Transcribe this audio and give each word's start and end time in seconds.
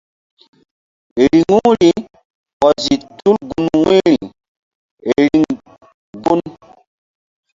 Riŋu 1.25 1.57
ri 1.79 1.89
ɔzi 2.67 2.93
tul 3.17 3.37
gun 3.49 3.65
wu̧yri 3.79 4.17
riŋ 5.09 5.41
gun. 6.23 6.41